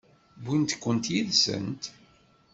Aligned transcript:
Wwint-kent 0.43 1.05
yid-sent? 1.13 1.83